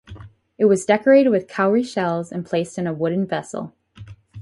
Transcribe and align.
It 0.57 0.65
was 0.65 0.83
decorated 0.83 1.29
with 1.29 1.47
cowry 1.47 1.83
shells 1.83 2.31
and 2.31 2.43
placed 2.43 2.79
in 2.79 2.87
a 2.87 2.91
wooden 2.91 3.27
vessel. 3.27 3.75